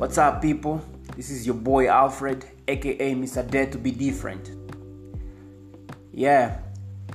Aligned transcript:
What's 0.00 0.16
up, 0.16 0.40
people? 0.40 0.80
This 1.14 1.28
is 1.28 1.44
your 1.44 1.56
boy 1.56 1.88
Alfred, 1.88 2.46
aka 2.66 3.14
Mr. 3.14 3.46
Dare 3.46 3.66
to 3.66 3.76
Be 3.76 3.90
Different. 3.90 4.50
Yeah, 6.10 6.56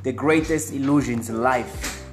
the 0.04 0.12
greatest 0.12 0.72
illusions 0.72 1.32
in 1.32 1.42
life. 1.42 2.06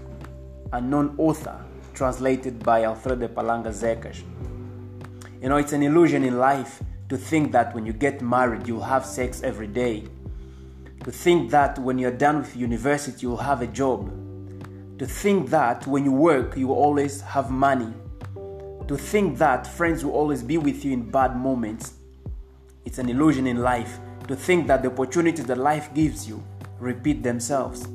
Unknown 0.72 1.14
author, 1.18 1.62
translated 1.92 2.64
by 2.64 2.84
Alfredo 2.84 3.28
Palanga 3.28 3.68
Zekas. 3.68 4.22
You 5.42 5.50
know, 5.50 5.58
it's 5.58 5.74
an 5.74 5.82
illusion 5.82 6.24
in 6.24 6.38
life 6.38 6.82
to 7.10 7.18
think 7.18 7.52
that 7.52 7.74
when 7.74 7.84
you 7.84 7.92
get 7.92 8.22
married, 8.22 8.66
you'll 8.66 8.80
have 8.80 9.04
sex 9.04 9.42
every 9.42 9.66
day. 9.66 10.04
To 11.04 11.12
think 11.12 11.50
that 11.50 11.78
when 11.80 11.98
you're 11.98 12.16
done 12.16 12.38
with 12.38 12.56
university, 12.56 13.26
you'll 13.26 13.36
have 13.36 13.60
a 13.60 13.66
job. 13.66 14.10
To 14.98 15.04
think 15.04 15.50
that 15.50 15.86
when 15.86 16.06
you 16.06 16.12
work, 16.12 16.56
you 16.56 16.68
will 16.68 16.76
always 16.76 17.20
have 17.20 17.50
money. 17.50 17.92
To 18.88 18.96
think 18.96 19.38
that 19.38 19.66
friends 19.66 20.04
will 20.04 20.12
always 20.12 20.42
be 20.42 20.58
with 20.58 20.84
you 20.84 20.92
in 20.92 21.10
bad 21.10 21.36
moments. 21.36 21.94
It's 22.84 22.98
an 22.98 23.08
illusion 23.08 23.46
in 23.46 23.58
life 23.58 23.98
to 24.28 24.36
think 24.36 24.66
that 24.66 24.82
the 24.82 24.90
opportunities 24.90 25.46
that 25.46 25.58
life 25.58 25.92
gives 25.94 26.28
you 26.28 26.42
repeat 26.78 27.22
themselves. 27.22 27.86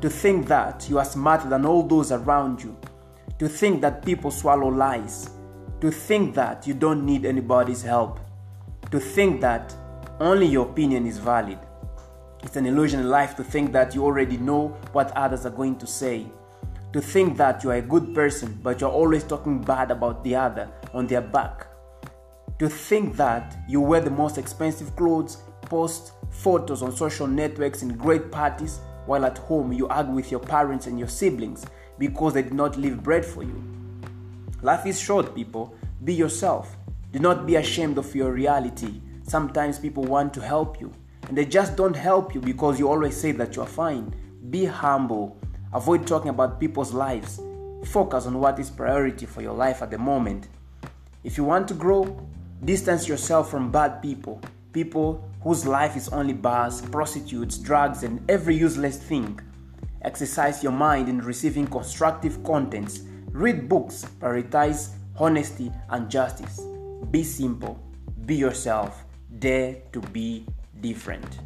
To 0.00 0.10
think 0.10 0.46
that 0.48 0.88
you 0.88 0.98
are 0.98 1.04
smarter 1.04 1.48
than 1.48 1.66
all 1.66 1.82
those 1.82 2.10
around 2.10 2.62
you. 2.62 2.76
To 3.38 3.48
think 3.48 3.80
that 3.82 4.04
people 4.04 4.30
swallow 4.30 4.68
lies. 4.68 5.30
To 5.80 5.90
think 5.90 6.34
that 6.34 6.66
you 6.66 6.74
don't 6.74 7.04
need 7.04 7.26
anybody's 7.26 7.82
help. 7.82 8.18
To 8.90 8.98
think 8.98 9.40
that 9.42 9.74
only 10.20 10.46
your 10.46 10.66
opinion 10.68 11.06
is 11.06 11.18
valid. 11.18 11.58
It's 12.42 12.56
an 12.56 12.66
illusion 12.66 13.00
in 13.00 13.10
life 13.10 13.36
to 13.36 13.44
think 13.44 13.72
that 13.72 13.94
you 13.94 14.04
already 14.04 14.36
know 14.36 14.68
what 14.92 15.10
others 15.12 15.46
are 15.46 15.50
going 15.50 15.76
to 15.78 15.86
say. 15.86 16.26
To 16.94 17.00
think 17.00 17.36
that 17.38 17.64
you 17.64 17.70
are 17.70 17.78
a 17.78 17.82
good 17.82 18.14
person, 18.14 18.56
but 18.62 18.80
you're 18.80 18.88
always 18.88 19.24
talking 19.24 19.60
bad 19.60 19.90
about 19.90 20.22
the 20.22 20.36
other 20.36 20.70
on 20.92 21.08
their 21.08 21.20
back. 21.20 21.66
To 22.60 22.68
think 22.68 23.16
that 23.16 23.56
you 23.68 23.80
wear 23.80 24.00
the 24.00 24.12
most 24.12 24.38
expensive 24.38 24.94
clothes, 24.94 25.38
post 25.62 26.12
photos 26.30 26.84
on 26.84 26.94
social 26.94 27.26
networks 27.26 27.82
in 27.82 27.96
great 27.96 28.30
parties, 28.30 28.78
while 29.06 29.26
at 29.26 29.38
home 29.38 29.72
you 29.72 29.88
argue 29.88 30.14
with 30.14 30.30
your 30.30 30.38
parents 30.38 30.86
and 30.86 30.96
your 30.96 31.08
siblings 31.08 31.66
because 31.98 32.32
they 32.32 32.42
did 32.42 32.54
not 32.54 32.76
leave 32.76 33.02
bread 33.02 33.24
for 33.24 33.42
you. 33.42 33.60
Life 34.62 34.86
is 34.86 35.00
short, 35.00 35.34
people. 35.34 35.74
Be 36.04 36.14
yourself. 36.14 36.76
Do 37.10 37.18
not 37.18 37.44
be 37.44 37.56
ashamed 37.56 37.98
of 37.98 38.14
your 38.14 38.30
reality. 38.30 39.02
Sometimes 39.24 39.80
people 39.80 40.04
want 40.04 40.32
to 40.34 40.40
help 40.40 40.80
you, 40.80 40.92
and 41.26 41.36
they 41.36 41.44
just 41.44 41.76
don't 41.76 41.96
help 41.96 42.36
you 42.36 42.40
because 42.40 42.78
you 42.78 42.88
always 42.88 43.16
say 43.16 43.32
that 43.32 43.56
you're 43.56 43.66
fine. 43.66 44.14
Be 44.48 44.64
humble. 44.64 45.36
Avoid 45.74 46.06
talking 46.06 46.28
about 46.28 46.60
people's 46.60 46.92
lives. 46.94 47.40
Focus 47.86 48.26
on 48.26 48.38
what 48.38 48.60
is 48.60 48.70
priority 48.70 49.26
for 49.26 49.42
your 49.42 49.54
life 49.54 49.82
at 49.82 49.90
the 49.90 49.98
moment. 49.98 50.46
If 51.24 51.36
you 51.36 51.42
want 51.42 51.66
to 51.66 51.74
grow, 51.74 52.24
distance 52.64 53.08
yourself 53.08 53.50
from 53.50 53.72
bad 53.72 54.00
people, 54.00 54.40
people 54.72 55.28
whose 55.42 55.66
life 55.66 55.96
is 55.96 56.08
only 56.10 56.32
bars, 56.32 56.80
prostitutes, 56.80 57.58
drugs, 57.58 58.04
and 58.04 58.20
every 58.30 58.54
useless 58.56 58.98
thing. 58.98 59.40
Exercise 60.02 60.62
your 60.62 60.72
mind 60.72 61.08
in 61.08 61.18
receiving 61.18 61.66
constructive 61.66 62.44
contents. 62.44 63.00
Read 63.32 63.68
books, 63.68 64.06
prioritize 64.20 64.90
honesty 65.18 65.72
and 65.90 66.08
justice. 66.08 66.60
Be 67.10 67.24
simple, 67.24 67.80
be 68.26 68.36
yourself, 68.36 69.04
dare 69.40 69.78
to 69.92 70.00
be 70.00 70.46
different. 70.80 71.40